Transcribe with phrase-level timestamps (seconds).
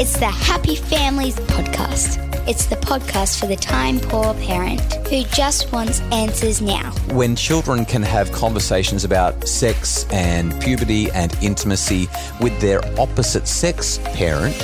[0.00, 2.16] It's the Happy Families Podcast.
[2.48, 6.92] It's the podcast for the time poor parent who just wants answers now.
[7.10, 12.08] When children can have conversations about sex and puberty and intimacy
[12.40, 14.56] with their opposite sex parent,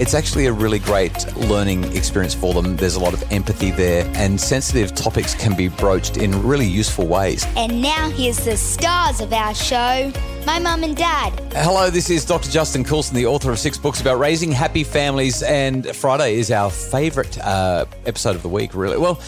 [0.00, 2.76] it's actually a really great learning experience for them.
[2.76, 7.06] There's a lot of empathy there, and sensitive topics can be broached in really useful
[7.06, 7.46] ways.
[7.56, 10.12] And now here's the stars of our show
[10.46, 11.32] my mum and dad.
[11.54, 12.50] Hello, this is Dr.
[12.50, 16.70] Justin Coulson, the author of six books about raising happy families, and Friday is our
[16.70, 18.98] favourite uh, episode of the week, really.
[18.98, 19.20] Well,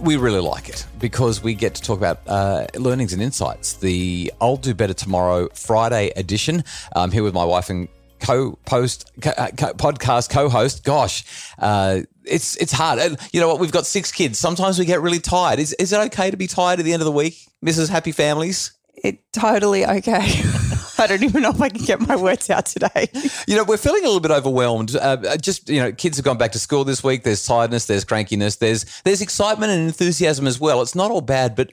[0.00, 3.74] we really like it because we get to talk about uh, learnings and insights.
[3.74, 6.64] The I'll Do Better Tomorrow Friday edition.
[6.94, 7.88] I'm here with my wife and
[8.26, 10.84] co- uh, co- podcast co-host.
[10.84, 11.24] Gosh,
[11.58, 12.98] uh, it's it's hard.
[12.98, 13.60] And you know what?
[13.60, 14.38] We've got six kids.
[14.38, 15.58] Sometimes we get really tired.
[15.58, 17.88] Is is it okay to be tired at the end of the week, Mrs.
[17.88, 18.72] Happy Families?
[18.94, 20.42] It totally okay.
[20.98, 23.10] I don't even know if I can get my words out today.
[23.46, 24.94] You know, we're feeling a little bit overwhelmed.
[24.96, 27.22] Uh, just you know, kids have gone back to school this week.
[27.22, 30.82] There's tiredness, there's crankiness, there's there's excitement and enthusiasm as well.
[30.82, 31.70] It's not all bad, but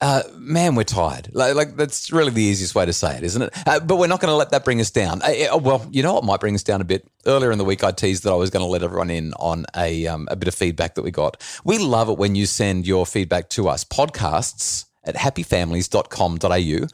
[0.00, 1.30] uh, man, we're tired.
[1.32, 3.54] Like, like, that's really the easiest way to say it, isn't it?
[3.66, 5.22] Uh, but we're not going to let that bring us down.
[5.22, 7.08] Uh, well, you know what might bring us down a bit.
[7.26, 9.66] Earlier in the week, I teased that I was going to let everyone in on
[9.76, 11.42] a um, a bit of feedback that we got.
[11.64, 13.84] We love it when you send your feedback to us.
[13.84, 16.86] Podcasts at happyfamilies.com.au.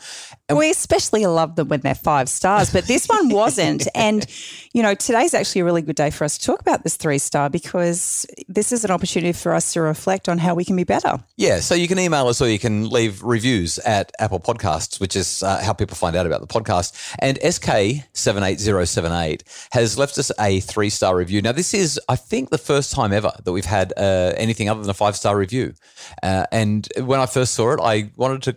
[0.49, 3.89] And we especially love them when they're five stars, but this one wasn't.
[3.95, 4.27] and,
[4.73, 7.19] you know, today's actually a really good day for us to talk about this three
[7.19, 10.85] star because this is an opportunity for us to reflect on how we can be
[10.85, 11.19] better.
[11.37, 11.61] Yeah.
[11.61, 15.43] So you can email us or you can leave reviews at Apple Podcasts, which is
[15.43, 17.15] uh, how people find out about the podcast.
[17.19, 21.41] And SK78078 has left us a three star review.
[21.41, 24.81] Now, this is, I think, the first time ever that we've had uh, anything other
[24.81, 25.75] than a five star review.
[26.23, 28.56] Uh, and when I first saw it, I wanted to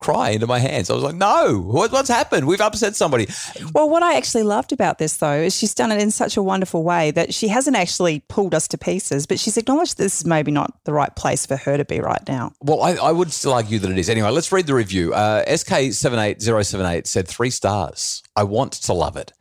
[0.00, 0.90] cry into my hands.
[0.90, 2.46] I was like, no, what, what's happened?
[2.46, 3.28] We've upset somebody.
[3.74, 6.42] Well, what I actually loved about this, though, is she's done it in such a
[6.42, 10.26] wonderful way that she hasn't actually pulled us to pieces, but she's acknowledged this is
[10.26, 12.52] maybe not the right place for her to be right now.
[12.60, 14.08] Well, I, I would still argue that it is.
[14.08, 15.12] Anyway, let's read the review.
[15.12, 18.22] Uh, SK78078 said three stars.
[18.34, 19.32] I want to love it.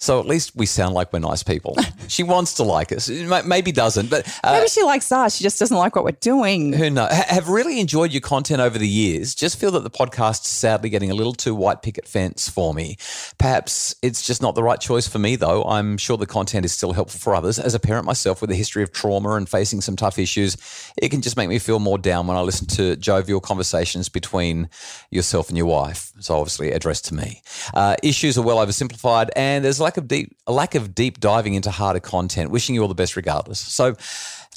[0.00, 1.76] So at least we sound like we're nice people.
[2.08, 3.08] she wants to like us.
[3.08, 5.36] Maybe doesn't, but uh, maybe she likes us.
[5.36, 6.72] She just doesn't like what we're doing.
[6.72, 7.12] Who knows?
[7.12, 9.34] Have really enjoyed your content over the years.
[9.34, 12.96] Just feel that the podcast's sadly getting a little too white picket fence for me.
[13.38, 15.64] Perhaps it's just not the right choice for me, though.
[15.64, 17.58] I'm sure the content is still helpful for others.
[17.58, 20.56] As a parent myself with a history of trauma and facing some tough issues,
[20.96, 24.68] it can just make me feel more down when I listen to jovial conversations between
[25.10, 26.12] yourself and your wife.
[26.16, 27.42] It's obviously addressed to me.
[27.74, 31.54] Uh, issues are well oversimplified, and there's lack of deep a lack of deep diving
[31.54, 32.50] into harder content.
[32.50, 33.58] Wishing you all the best regardless.
[33.58, 33.96] So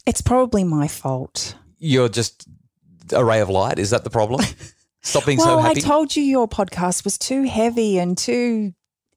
[0.06, 1.56] it's probably my fault.
[1.80, 2.48] You're just
[3.14, 3.80] a ray of light.
[3.80, 4.44] Is that the problem?
[5.04, 5.80] Stop being well, so happy.
[5.80, 8.74] I told you your podcast was too heavy and too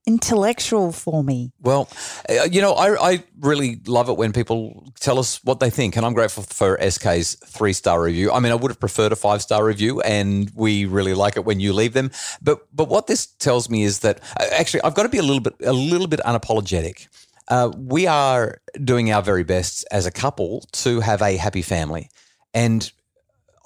[0.07, 1.53] intellectual for me.
[1.61, 1.89] Well,
[2.29, 5.97] uh, you know, I, I really love it when people tell us what they think,
[5.97, 8.31] and I'm grateful for SK's three star review.
[8.33, 11.45] I mean, I would have preferred a five star review, and we really like it
[11.45, 12.11] when you leave them.
[12.43, 15.23] But but what this tells me is that uh, actually I've got to be a
[15.23, 17.09] little bit a little bit unapologetic.
[17.49, 22.11] Uh, we are doing our very best as a couple to have a happy family,
[22.53, 22.91] and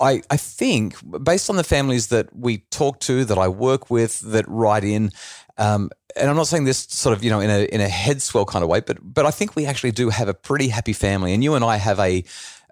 [0.01, 0.95] I, I think
[1.25, 5.11] based on the families that we talk to, that I work with, that write in,
[5.59, 8.23] um, and I'm not saying this sort of you know in a in a head
[8.23, 10.93] swell kind of way, but but I think we actually do have a pretty happy
[10.93, 12.25] family, and you and I have a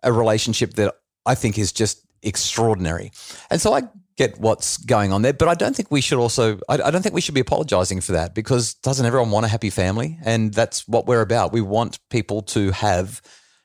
[0.02, 3.12] a relationship that I think is just extraordinary,
[3.50, 3.82] and so I
[4.16, 7.02] get what's going on there, but I don't think we should also I, I don't
[7.02, 10.54] think we should be apologizing for that because doesn't everyone want a happy family, and
[10.54, 11.52] that's what we're about.
[11.52, 13.20] We want people to have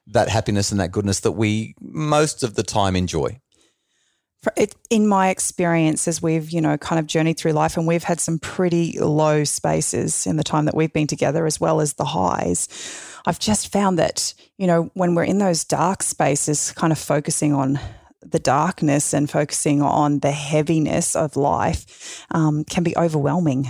[0.08, 3.40] that happiness and that goodness that we most of the time enjoy
[4.90, 8.19] in my experience as we've you know kind of journeyed through life and we've had
[8.19, 12.06] some pretty low spaces in the time that we've been together as well as the
[12.06, 12.68] highs
[13.28, 17.53] i've just found that you know when we're in those dark spaces kind of focusing
[17.53, 17.79] on
[18.24, 23.69] the darkness and focusing on the heaviness of life um, can be overwhelming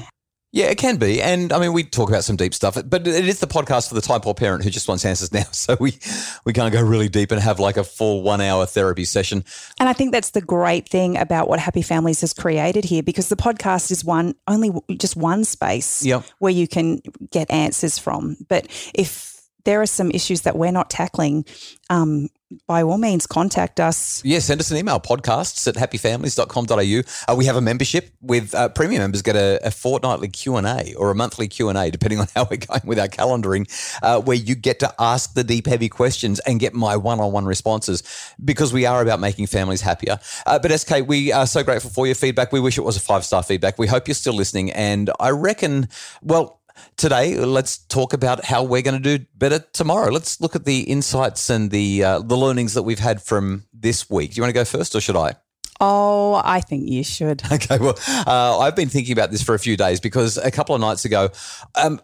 [0.53, 1.21] yeah, it can be.
[1.21, 3.95] And I mean, we talk about some deep stuff, but it is the podcast for
[3.95, 5.43] the type poor parent who just wants answers now.
[5.61, 5.97] So we,
[6.43, 9.45] we can't go really deep and have like a full one hour therapy session.
[9.79, 13.29] And I think that's the great thing about what Happy Families has created here because
[13.29, 16.25] the podcast is one, only just one space yep.
[16.39, 16.99] where you can
[17.29, 18.37] get answers from.
[18.49, 18.65] But
[18.95, 21.45] if there are some issues that we're not tackling,
[21.91, 22.29] um,
[22.67, 24.23] by all means, contact us.
[24.23, 27.31] Yeah, send us an email, podcasts at happyfamilies.com.au.
[27.31, 31.11] Uh, we have a membership with uh, premium members get a, a fortnightly Q&A or
[31.11, 33.67] a monthly Q&A, depending on how we're going with our calendaring,
[34.03, 38.03] uh, where you get to ask the deep, heavy questions and get my one-on-one responses
[38.43, 40.19] because we are about making families happier.
[40.45, 42.51] Uh, but SK, we are so grateful for your feedback.
[42.51, 43.77] We wish it was a five-star feedback.
[43.77, 44.71] We hope you're still listening.
[44.71, 45.89] And I reckon,
[46.21, 46.60] well,
[46.97, 50.11] today, let's talk about how we're going to do better tomorrow.
[50.11, 54.09] Let's look at the insights and the uh, the learnings that we've had from this
[54.09, 54.31] week.
[54.31, 55.35] Do you want to go first, or should I?
[55.79, 57.41] Oh, I think you should.
[57.51, 60.75] Okay, well, uh, I've been thinking about this for a few days because a couple
[60.75, 61.29] of nights ago,
[61.75, 61.99] um,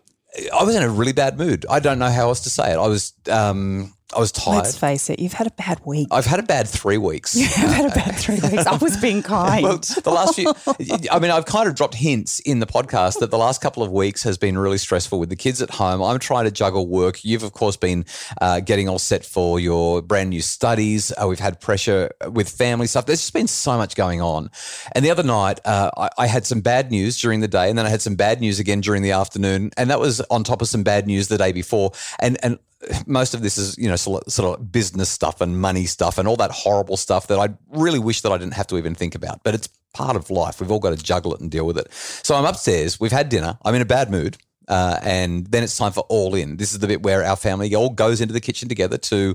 [0.54, 1.66] I was in a really bad mood.
[1.70, 2.78] I don't know how else to say it.
[2.78, 3.14] I was.
[3.30, 4.64] Um, I was tired.
[4.64, 6.08] Let's face it, you've had a bad week.
[6.12, 7.36] I've had a bad three weeks.
[7.36, 8.66] You've had a bad three weeks.
[8.66, 9.64] I was being kind.
[9.64, 10.54] Well, the last few,
[11.12, 13.92] I mean, I've kind of dropped hints in the podcast that the last couple of
[13.92, 16.02] weeks has been really stressful with the kids at home.
[16.02, 17.26] I'm trying to juggle work.
[17.26, 18.06] You've, of course, been
[18.40, 21.12] uh, getting all set for your brand new studies.
[21.12, 23.08] Uh, we've had pressure with family stuff.
[23.08, 24.50] There's just been so much going on.
[24.94, 27.78] And the other night, uh, I, I had some bad news during the day, and
[27.78, 29.72] then I had some bad news again during the afternoon.
[29.76, 31.92] And that was on top of some bad news the day before.
[32.20, 32.58] And, and
[33.06, 36.36] most of this is you know sort of business stuff and money stuff and all
[36.38, 39.44] that horrible stuff that I really wish that I didn't have to even think about.
[39.44, 40.62] But it's part of life.
[40.62, 41.92] We've all got to juggle it and deal with it.
[41.92, 43.00] So I'm upstairs.
[43.00, 43.58] We've had dinner.
[43.66, 44.38] I'm in a bad mood.
[44.68, 46.58] Uh, and then it's time for all in.
[46.58, 49.34] This is the bit where our family all goes into the kitchen together to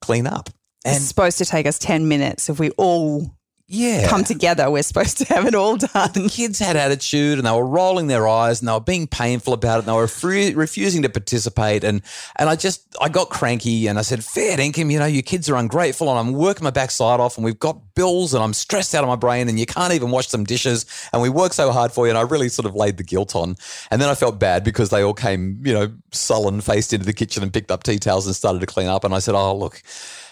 [0.00, 0.50] clean up.
[0.84, 3.34] And it's supposed to take us 10 minutes if we all
[3.68, 4.08] yeah.
[4.08, 4.70] come together.
[4.70, 6.10] We're supposed to have it all done.
[6.14, 9.52] The kids had attitude and they were rolling their eyes and they were being painful
[9.52, 10.08] about it and they were
[10.56, 11.84] refusing to participate.
[11.84, 12.02] And
[12.36, 15.50] and I just, I got cranky and I said, fair dinkum, you know, your kids
[15.50, 18.94] are ungrateful and I'm working my backside off and we've got bills and I'm stressed
[18.94, 21.70] out of my brain and you can't even wash some dishes and we work so
[21.70, 22.10] hard for you.
[22.10, 23.56] And I really sort of laid the guilt on.
[23.90, 27.12] And then I felt bad because they all came, you know, sullen faced into the
[27.12, 29.04] kitchen and picked up tea towels and started to clean up.
[29.04, 29.82] And I said, oh, look,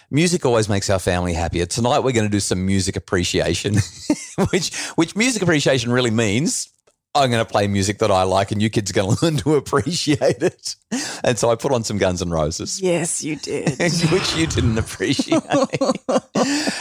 [0.09, 1.65] music always makes our family happier.
[1.65, 3.75] Tonight we're going to do some music appreciation,
[4.51, 6.69] which which music appreciation really means
[7.17, 9.37] I'm going to play music that I like, and you kids are going to learn
[9.37, 10.75] to appreciate it.
[11.23, 12.79] And so I put on some Guns and Roses.
[12.81, 13.79] Yes, you did.
[13.79, 15.41] which you didn't appreciate.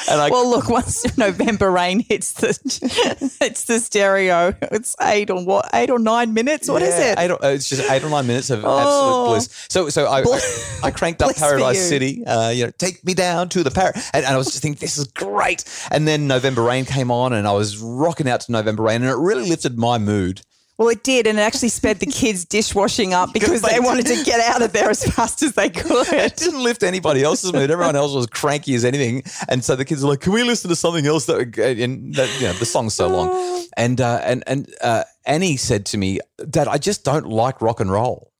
[0.08, 2.49] And I, well, look, once November Rain hits the
[3.41, 6.69] hits the stereo, it's eight or what, eight or nine minutes.
[6.69, 7.19] What yeah, is it?
[7.19, 9.67] Eight or, it's just eight or nine minutes of oh, absolute bliss.
[9.69, 12.25] So, so I, I, I, cranked up Paradise City.
[12.25, 14.81] Uh, you know, take me down to the par, and, and I was just thinking,
[14.81, 15.64] this is great.
[15.91, 19.11] And then November Rain came on, and I was rocking out to November Rain, and
[19.11, 20.43] it really lifted my mood.
[20.78, 24.23] Well, it did, and it actually sped the kids' dishwashing up because they, wanted to
[24.25, 26.06] get out of there as fast as they could.
[26.08, 27.70] It didn't lift anybody else's mood.
[27.70, 30.69] Everyone else was cranky as anything, and so the kids were like, "Can we listen
[30.69, 34.44] to something else?" That, and that, you know, the song's so long, and uh, and
[34.46, 36.20] and uh, Annie said to me,
[36.50, 38.32] "Dad, I just don't like rock and roll."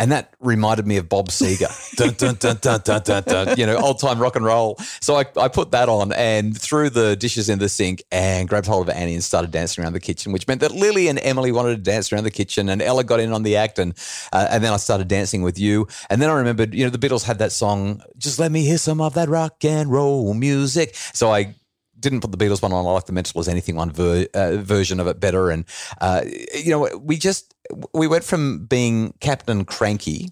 [0.00, 3.66] And that reminded me of Bob Seger, dun, dun, dun, dun, dun, dun, dun, you
[3.66, 4.78] know, old time rock and roll.
[5.02, 8.66] So I, I put that on and threw the dishes in the sink and grabbed
[8.66, 11.52] hold of Annie and started dancing around the kitchen, which meant that Lily and Emily
[11.52, 13.78] wanted to dance around the kitchen and Ella got in on the act.
[13.78, 13.92] And,
[14.32, 15.86] uh, and then I started dancing with you.
[16.08, 18.78] And then I remembered, you know, the Beatles had that song, Just Let Me Hear
[18.78, 20.94] Some of That Rock and Roll Music.
[21.12, 21.56] So I
[22.00, 22.86] didn't put the Beatles one on.
[22.86, 25.50] I like the Mental as anything one ver- uh, version of it better.
[25.50, 25.64] And
[26.00, 26.22] uh,
[26.54, 27.54] you know, we just
[27.94, 30.30] we went from being Captain Cranky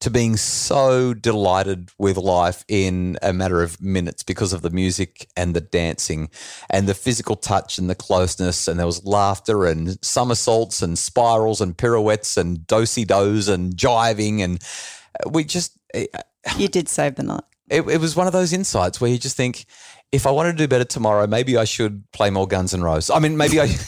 [0.00, 5.28] to being so delighted with life in a matter of minutes because of the music
[5.36, 6.30] and the dancing
[6.70, 8.66] and the physical touch and the closeness.
[8.66, 14.40] And there was laughter and somersaults and spirals and pirouettes and dosey dos and jiving.
[14.40, 14.62] And
[15.30, 15.76] we just.
[16.56, 17.44] You did save the night.
[17.68, 19.66] It, it was one of those insights where you just think,
[20.12, 23.10] if I want to do better tomorrow, maybe I should play more Guns N' Roses.
[23.10, 23.68] I mean, maybe I.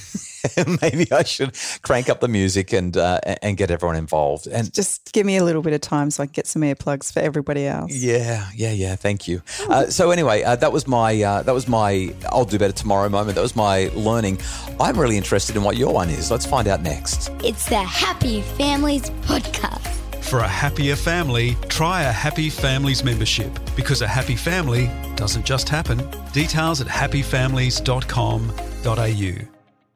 [0.83, 4.49] maybe I should crank up the music and uh, and get everyone involved.
[4.49, 7.13] And just give me a little bit of time so I can get some earplugs
[7.13, 7.95] for everybody else.
[7.95, 8.97] Yeah, yeah, yeah.
[8.97, 9.43] Thank you.
[9.69, 13.09] Uh, so anyway, uh, that was my uh, that was my I'll do better tomorrow
[13.09, 13.37] moment.
[13.37, 14.41] That was my learning.
[14.81, 16.31] I'm really interested in what your one is.
[16.31, 17.31] Let's find out next.
[17.45, 19.92] It's the Happy Families podcast.
[20.33, 25.69] For a happier family, try a Happy Families membership because a happy family doesn't just
[25.69, 26.09] happen.
[26.33, 29.52] Details at happyfamilies.com.au.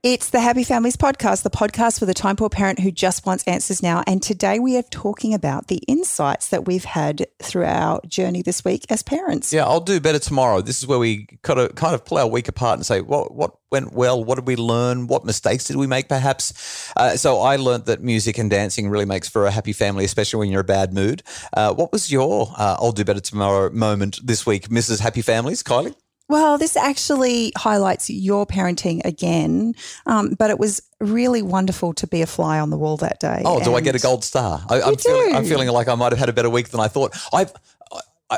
[0.08, 3.42] It's the Happy Families Podcast, the podcast for the time poor parent who just wants
[3.42, 4.04] answers now.
[4.06, 8.64] And today we are talking about the insights that we've had through our journey this
[8.64, 9.52] week as parents.
[9.52, 10.60] Yeah, I'll do better tomorrow.
[10.60, 13.34] This is where we kind of kind of pull our week apart and say what
[13.34, 16.92] what went well, what did we learn, what mistakes did we make, perhaps.
[16.96, 20.38] Uh, so I learned that music and dancing really makes for a happy family, especially
[20.38, 21.24] when you're in a bad mood.
[21.52, 25.00] Uh, what was your uh, I'll do better tomorrow moment this week, Mrs.
[25.00, 25.96] Happy Families, Kylie?
[26.28, 29.74] Well, this actually highlights your parenting again,
[30.06, 33.42] um, but it was really wonderful to be a fly on the wall that day.
[33.44, 34.64] Oh, do I get a gold star?
[34.68, 36.88] I, am feeling, I'm feeling like I might have had a better week than I
[36.88, 37.16] thought.
[37.32, 37.52] I've.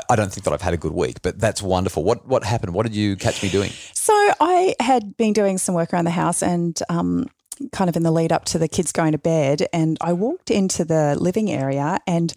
[0.07, 2.03] I don't think that I've had a good week, but that's wonderful.
[2.03, 2.75] What what happened?
[2.75, 3.71] What did you catch me doing?
[3.93, 7.27] So I had been doing some work around the house, and um,
[7.71, 9.67] kind of in the lead up to the kids going to bed.
[9.73, 12.33] And I walked into the living area, and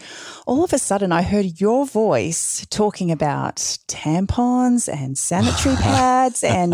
[0.47, 3.57] all of a sudden, I heard your voice talking about
[3.89, 6.73] tampons and sanitary pads and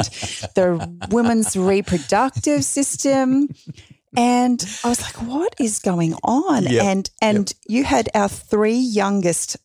[0.54, 3.48] the women's reproductive system.
[4.16, 6.84] and I was like, "What is going on?" Yep.
[6.84, 9.56] And and you had our three youngest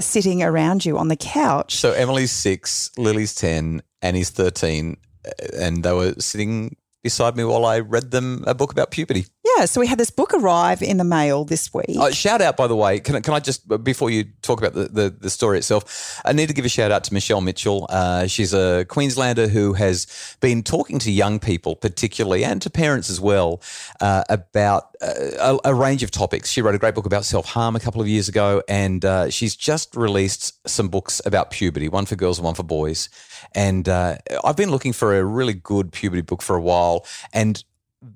[0.00, 1.76] sitting around you on the couch.
[1.76, 7.64] So Emily's six, Lily's 10, Annie's 13, uh, and they were sitting beside me while
[7.64, 9.26] I read them a book about puberty.
[9.62, 11.96] Yeah, so we had this book arrive in the mail this week.
[11.96, 14.74] Uh, shout out, by the way, can, I- can I just, before you talk about
[14.74, 17.86] the, the, the story itself, I need to give a shout out to Michelle Mitchell.
[17.88, 20.08] Uh, she's a Queenslander who has
[20.40, 23.62] been talking to young people, particularly, and to parents as well,
[24.00, 26.50] uh, about uh, a, a range of topics.
[26.50, 29.30] She wrote a great book about self harm a couple of years ago, and uh,
[29.30, 33.08] she's just released some books about puberty, one for girls and one for boys.
[33.54, 37.62] And uh, I've been looking for a really good puberty book for a while, and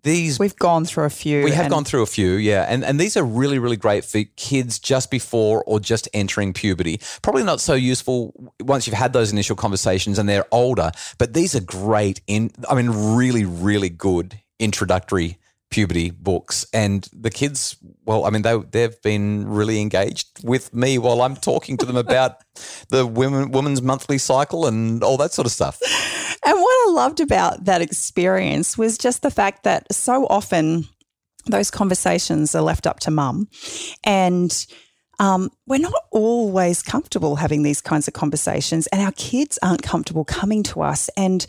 [0.03, 1.45] these We've gone through a few.
[1.45, 4.23] we have gone through a few, yeah, and and these are really really great for
[4.37, 7.01] kids just before or just entering puberty.
[7.23, 11.55] Probably not so useful once you've had those initial conversations and they're older, but these
[11.55, 12.51] are great in.
[12.69, 15.39] I mean, really really good introductory
[15.69, 20.97] puberty books and the kids well i mean they they've been really engaged with me
[20.97, 22.37] while i'm talking to them about
[22.89, 25.81] the women women's monthly cycle and all that sort of stuff
[26.47, 30.85] And what I loved about that experience was just the fact that so often
[31.47, 33.49] those conversations are left up to mum.
[34.05, 34.67] And
[35.19, 40.25] um, we're not always comfortable having these kinds of conversations, and our kids aren't comfortable
[40.25, 41.11] coming to us.
[41.17, 41.45] And,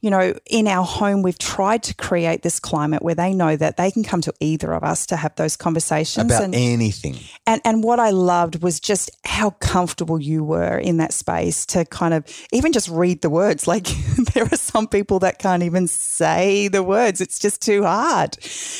[0.00, 3.76] you know, in our home, we've tried to create this climate where they know that
[3.76, 6.32] they can come to either of us to have those conversations.
[6.32, 10.96] about and, anything and and what I loved was just how comfortable you were in
[10.98, 13.66] that space to kind of even just read the words.
[13.78, 13.88] Like
[14.32, 18.38] there are some people that can't even say the words; it's just too hard.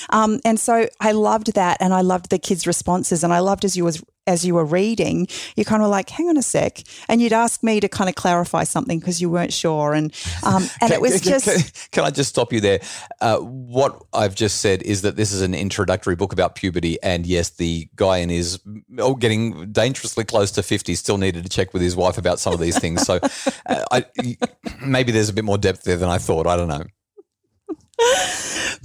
[0.09, 3.66] Um, and so I loved that, and I loved the kids' responses, and I loved
[3.66, 6.82] as you was as you were reading, you kind of like, hang on a sec,
[7.08, 10.68] and you'd ask me to kind of clarify something because you weren't sure, and um,
[10.80, 11.47] and it was Can- just.
[11.47, 12.80] Can, can I just stop you there?
[13.20, 17.26] Uh, what I've just said is that this is an introductory book about puberty, and
[17.26, 18.61] yes, the guy in his
[18.99, 22.52] oh, getting dangerously close to fifty still needed to check with his wife about some
[22.52, 23.02] of these things.
[23.02, 23.18] So,
[23.66, 24.06] uh, I,
[24.80, 26.47] maybe there's a bit more depth there than I thought.
[26.47, 26.85] I don't know.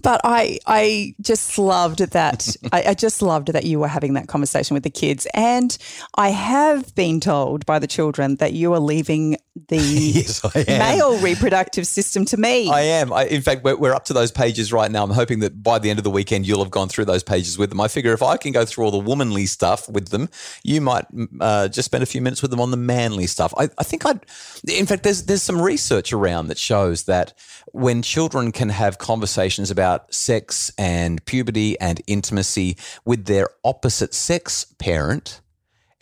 [0.01, 2.55] But I, I just loved that.
[2.71, 5.77] I, I just loved that you were having that conversation with the kids, and
[6.15, 11.85] I have been told by the children that you are leaving the Yes, male reproductive
[11.85, 12.69] system to me.
[12.69, 13.13] I am.
[13.13, 15.03] I, in fact, we're, we're up to those pages right now.
[15.03, 17.57] I'm hoping that by the end of the weekend, you'll have gone through those pages
[17.57, 17.79] with them.
[17.79, 20.29] I figure if I can go through all the womanly stuff with them,
[20.63, 21.05] you might
[21.39, 23.53] uh, just spend a few minutes with them on the manly stuff.
[23.57, 24.25] I, I think I'd.
[24.67, 27.33] In fact, there's there's some research around that shows that
[27.73, 34.65] when children can have conversations about sex and puberty and intimacy with their opposite sex
[34.79, 35.41] parent,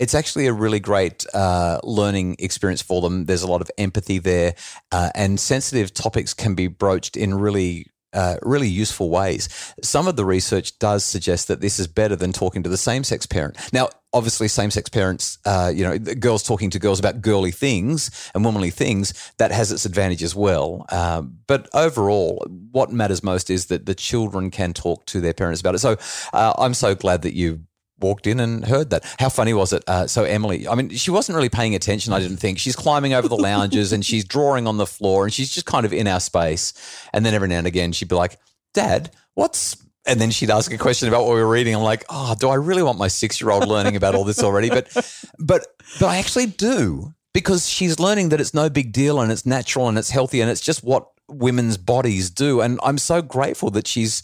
[0.01, 3.25] it's actually a really great uh, learning experience for them.
[3.25, 4.55] There's a lot of empathy there,
[4.91, 7.85] uh, and sensitive topics can be broached in really.
[8.13, 9.47] Uh, really useful ways.
[9.81, 13.05] Some of the research does suggest that this is better than talking to the same
[13.05, 13.55] sex parent.
[13.71, 18.29] Now, obviously, same sex parents, uh, you know, girls talking to girls about girly things
[18.35, 20.85] and womanly things, that has its advantage as well.
[20.89, 25.61] Um, but overall, what matters most is that the children can talk to their parents
[25.61, 25.79] about it.
[25.79, 25.95] So
[26.33, 27.61] uh, I'm so glad that you
[28.01, 29.03] walked in and heard that.
[29.19, 29.83] How funny was it?
[29.87, 32.13] Uh, so Emily, I mean, she wasn't really paying attention.
[32.13, 35.33] I didn't think she's climbing over the lounges and she's drawing on the floor and
[35.33, 36.73] she's just kind of in our space.
[37.13, 38.39] And then every now and again, she'd be like,
[38.73, 41.75] "Dad, what's?" And then she'd ask a question about what we were reading.
[41.75, 44.43] I'm like, "Oh, do I really want my six year old learning about all this
[44.43, 44.89] already?" But,
[45.39, 45.67] but,
[45.99, 49.87] but I actually do because she's learning that it's no big deal and it's natural
[49.87, 52.61] and it's healthy and it's just what women's bodies do.
[52.61, 54.23] And I'm so grateful that she's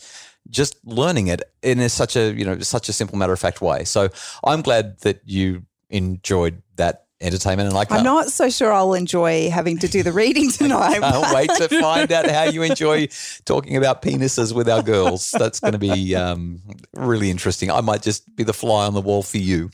[0.50, 3.62] just learning it in a, such a you know such a simple matter of fact
[3.62, 3.84] way.
[3.84, 4.10] So
[4.44, 9.50] I'm glad that you enjoyed that entertainment, and I I'm can't, so sure I'll enjoy
[9.50, 11.02] having to do the reading tonight.
[11.04, 13.08] I can't wait to find out how you enjoy
[13.46, 15.32] talking about penises with our girls.
[15.32, 16.62] That's going to be um,
[16.94, 17.72] really interesting.
[17.72, 19.70] I might just be the fly on the wall for you.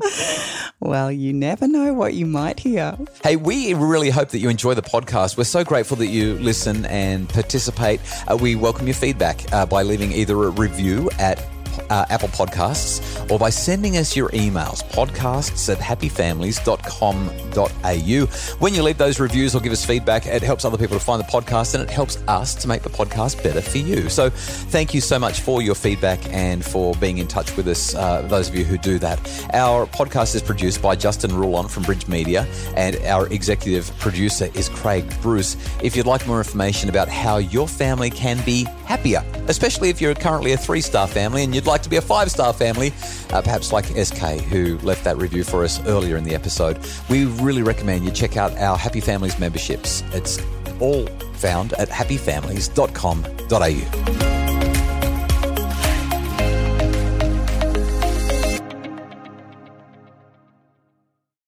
[0.80, 2.96] well, you never know what you might hear.
[3.22, 5.36] Hey, we really hope that you enjoy the podcast.
[5.36, 8.00] We're so grateful that you listen and participate.
[8.30, 11.44] Uh, we welcome your feedback uh, by leaving either a review at
[11.90, 18.26] uh, Apple Podcasts or by sending us your emails, podcasts at happyfamilies.com.au.
[18.58, 21.20] When you leave those reviews or give us feedback, it helps other people to find
[21.20, 24.08] the podcast and it helps us to make the podcast better for you.
[24.08, 27.94] So thank you so much for your feedback and for being in touch with us,
[27.94, 29.18] uh, those of you who do that.
[29.52, 34.68] Our podcast is produced by Justin Rulon from Bridge Media and our executive producer is
[34.68, 35.56] Craig Bruce.
[35.82, 40.14] If you'd like more information about how your family can be happier, especially if you're
[40.14, 42.90] currently a three star family and you'd like to be a five star family,
[43.30, 46.78] uh, perhaps like SK, who left that review for us earlier in the episode,
[47.10, 50.02] we really recommend you check out our Happy Families memberships.
[50.12, 50.40] It's
[50.80, 54.37] all found at happyfamilies.com.au.